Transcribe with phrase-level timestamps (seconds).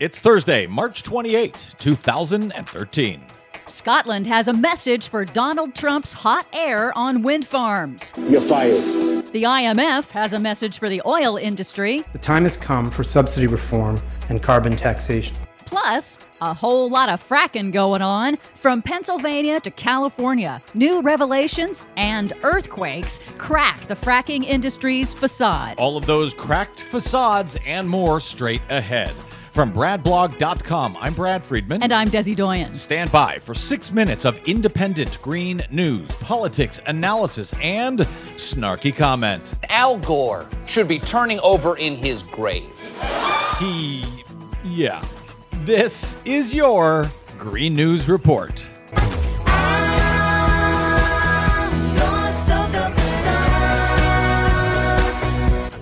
[0.00, 3.20] It's Thursday, March 28, 2013.
[3.66, 8.12] Scotland has a message for Donald Trump's hot air on wind farms.
[8.16, 9.26] You're fired.
[9.32, 12.04] The IMF has a message for the oil industry.
[12.12, 15.36] The time has come for subsidy reform and carbon taxation.
[15.66, 20.60] Plus, a whole lot of fracking going on from Pennsylvania to California.
[20.74, 25.76] New revelations and earthquakes crack the fracking industry's facade.
[25.76, 29.12] All of those cracked facades and more straight ahead.
[29.58, 31.82] From BradBlog.com, I'm Brad Friedman.
[31.82, 32.72] And I'm Desi Doyen.
[32.72, 37.98] Stand by for six minutes of independent green news, politics, analysis, and
[38.36, 39.54] snarky comment.
[39.70, 42.70] Al Gore should be turning over in his grave.
[43.58, 44.04] He,
[44.62, 45.04] yeah.
[45.64, 48.64] This is your Green News Report.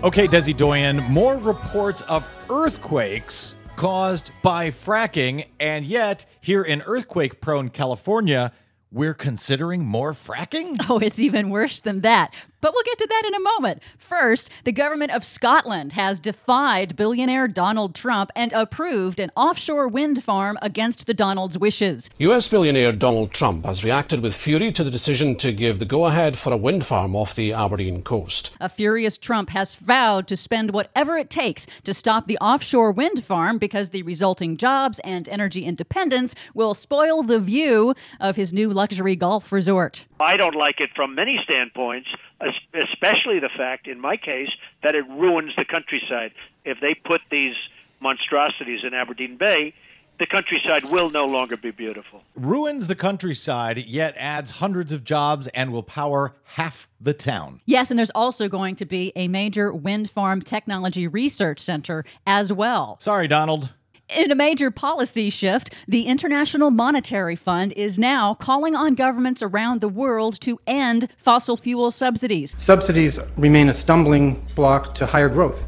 [0.03, 7.41] Okay, Desi Doyen, more reports of earthquakes caused by fracking, and yet here in earthquake
[7.41, 8.53] prone California,
[8.91, 10.77] we're considering more fracking?
[10.89, 12.35] Oh, it's even worse than that.
[12.61, 13.83] But we'll get to that in a moment.
[13.99, 20.23] First, the government of Scotland has defied billionaire Donald Trump and approved an offshore wind
[20.23, 22.11] farm against the Donald's wishes.
[22.19, 26.07] US billionaire Donald Trump has reacted with fury to the decision to give the go
[26.07, 28.51] ahead for a wind farm off the Aberdeen coast.
[28.61, 33.25] A furious Trump has vowed to spend whatever it takes to stop the offshore wind
[33.25, 38.71] farm because the resulting jobs and energy independence will spoil the view of his new
[38.71, 40.07] luxury golf resort.
[40.21, 42.09] I don't like it from many standpoints,
[42.41, 44.51] especially the fact, in my case,
[44.83, 46.33] that it ruins the countryside.
[46.65, 47.55] If they put these
[48.01, 49.75] monstrosities in Aberdeen Bay,
[50.19, 52.23] the countryside will no longer be beautiful.
[52.35, 57.59] Ruins the countryside, yet adds hundreds of jobs and will power half the town.
[57.67, 62.53] Yes, and there's also going to be a major wind farm technology research center as
[62.53, 62.97] well.
[63.01, 63.71] Sorry, Donald.
[64.09, 69.81] In a major policy shift, the International Monetary Fund is now calling on governments around
[69.81, 72.55] the world to end fossil fuel subsidies.
[72.57, 75.65] Subsidies remain a stumbling block to higher growth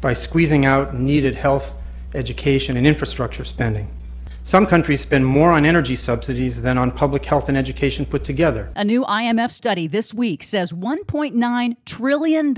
[0.00, 1.74] by squeezing out needed health,
[2.14, 3.90] education, and infrastructure spending.
[4.44, 8.72] Some countries spend more on energy subsidies than on public health and education put together.
[8.74, 12.54] A new IMF study this week says $1.9 trillion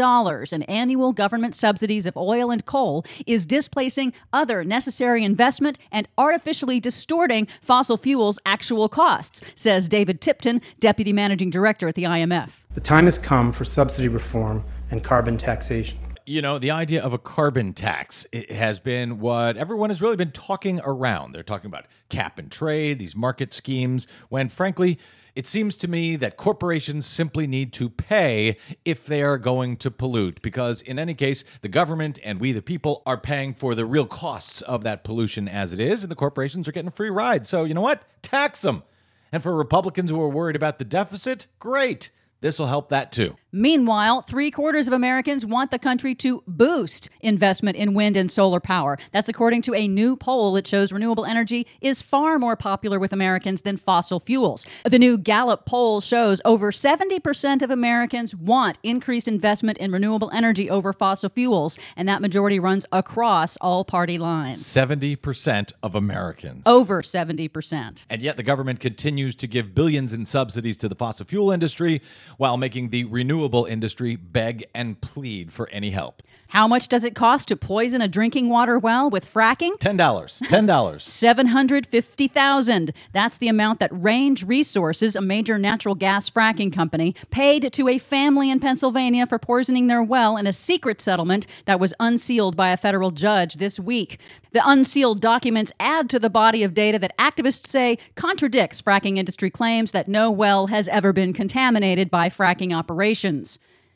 [0.52, 6.80] in annual government subsidies of oil and coal is displacing other necessary investment and artificially
[6.80, 12.64] distorting fossil fuels' actual costs, says David Lipton, Deputy Managing Director at the IMF.
[12.72, 17.12] The time has come for subsidy reform and carbon taxation you know, the idea of
[17.12, 21.32] a carbon tax has been what everyone has really been talking around.
[21.32, 24.98] They're talking about cap and trade, these market schemes, when frankly,
[25.34, 29.90] it seems to me that corporations simply need to pay if they are going to
[29.90, 33.84] pollute, because in any case, the government and we, the people, are paying for the
[33.84, 37.10] real costs of that pollution as it is, and the corporations are getting a free
[37.10, 37.46] ride.
[37.48, 38.04] So, you know what?
[38.22, 38.84] Tax them.
[39.32, 42.10] And for Republicans who are worried about the deficit, great.
[42.40, 43.34] This will help that too.
[43.56, 48.58] Meanwhile, three quarters of Americans want the country to boost investment in wind and solar
[48.58, 48.98] power.
[49.12, 53.12] That's according to a new poll that shows renewable energy is far more popular with
[53.12, 54.66] Americans than fossil fuels.
[54.84, 60.68] The new Gallup poll shows over 70% of Americans want increased investment in renewable energy
[60.68, 64.64] over fossil fuels, and that majority runs across all party lines.
[64.64, 66.64] 70% of Americans.
[66.66, 68.04] Over 70%.
[68.10, 72.02] And yet the government continues to give billions in subsidies to the fossil fuel industry
[72.36, 76.22] while making the renewable industry beg and plead for any help.
[76.48, 79.76] How much does it cost to poison a drinking water well with fracking?
[79.78, 79.96] $10.
[79.96, 81.00] $10.
[81.00, 82.92] 750,000.
[83.12, 87.98] That's the amount that Range Resources, a major natural gas fracking company, paid to a
[87.98, 92.70] family in Pennsylvania for poisoning their well in a secret settlement that was unsealed by
[92.70, 94.20] a federal judge this week.
[94.52, 99.50] The unsealed documents add to the body of data that activists say contradicts fracking industry
[99.50, 103.33] claims that no well has ever been contaminated by fracking operations.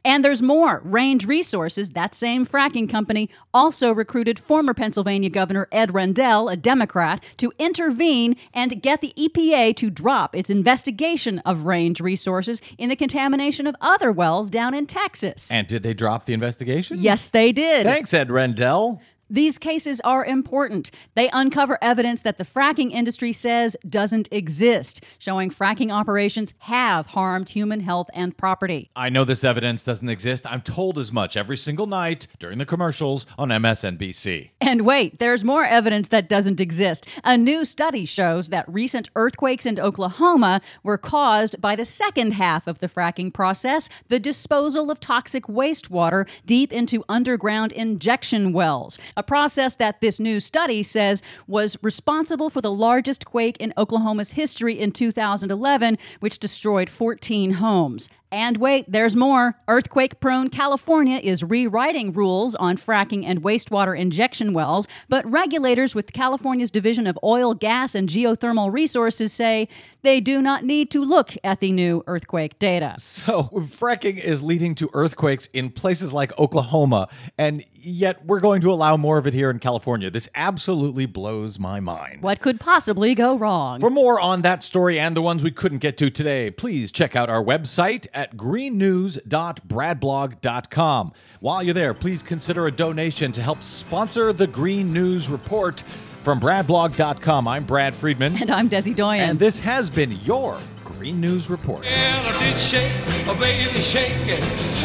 [0.05, 0.81] And there's more.
[0.85, 7.23] Range Resources, that same fracking company, also recruited former Pennsylvania Governor Ed Rendell, a Democrat,
[7.39, 12.97] to intervene and get the EPA to drop its investigation of Range Resources in the
[12.97, 15.51] contamination of other wells down in Texas.
[15.51, 16.99] And did they drop the investigation?
[17.01, 17.85] Yes, they did.
[17.85, 19.03] Thanks, Ed Rendell.
[19.31, 20.91] These cases are important.
[21.15, 27.51] They uncover evidence that the fracking industry says doesn't exist, showing fracking operations have harmed
[27.51, 28.91] human health and property.
[28.97, 30.47] I know this evidence doesn't exist.
[30.47, 34.51] I'm told as much every single night during the commercials on MSNBC.
[34.69, 37.09] And wait, there's more evidence that doesn't exist.
[37.25, 42.67] A new study shows that recent earthquakes in Oklahoma were caused by the second half
[42.67, 48.99] of the fracking process the disposal of toxic wastewater deep into underground injection wells.
[49.17, 54.33] a process that this new study says was responsible for the largest quake in Oklahoma's
[54.33, 58.11] history in 2011, which destroyed 14 homes.
[58.31, 59.57] And wait, there's more.
[59.69, 66.13] Earthquake prone California is rewriting rules on fracking and wastewater injection wells, but regulators with
[66.13, 69.69] California's Division of Oil, Gas, and Geothermal Resources say
[70.03, 72.97] they do not need to look at the new earthquake data.
[72.99, 73.45] So,
[73.79, 78.97] fracking is leading to earthquakes in places like Oklahoma, and yet we're going to allow
[78.97, 80.11] more of it here in California.
[80.11, 82.23] This absolutely blows my mind.
[82.23, 83.81] What could possibly go wrong?
[83.81, 87.15] For more on that story and the ones we couldn't get to today, please check
[87.17, 91.13] out our website at greennews.bradblog.com.
[91.41, 95.83] While you're there, please consider a donation to help sponsor the Green News Report.
[96.21, 98.41] From bradblog.com, I'm Brad Friedman.
[98.41, 99.31] And I'm Desi Doyen.
[99.31, 101.83] And this has been your Green News Report.
[101.83, 102.93] Well, I did shake,
[103.27, 104.43] oh baby, shake it.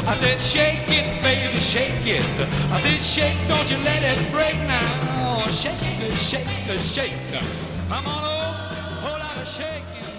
[0.08, 2.24] I did shake it, baby, shake it.
[2.72, 5.46] I did shake, don't you let it break now.
[5.48, 7.44] Shake it, shake it, shake it.
[7.92, 8.54] I'm on a
[9.02, 10.13] whole lot of shaking.